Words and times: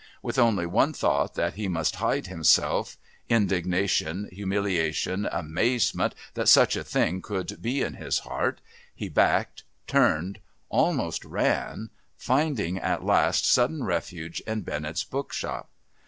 With 0.23 0.39
only 0.39 0.65
one 0.65 0.93
thought 0.93 1.35
that 1.35 1.53
he 1.53 1.67
must 1.67 1.97
hide 1.97 2.25
himself, 2.25 2.97
indignation, 3.29 4.29
humiliation, 4.31 5.27
amazement 5.31 6.15
that 6.33 6.49
such 6.49 6.75
a 6.75 6.83
thing 6.83 7.21
could 7.21 7.61
be 7.61 7.83
in 7.83 7.93
his 7.93 8.17
heart, 8.25 8.61
he 8.95 9.09
backed, 9.09 9.63
turned, 9.85 10.39
almost 10.69 11.23
ran, 11.23 11.91
finding 12.17 12.79
at 12.79 13.05
last 13.05 13.45
sudden 13.45 13.83
refuge 13.83 14.39
in 14.47 14.61
Bennett's 14.61 15.03
book 15.03 15.31
shop. 15.31 15.69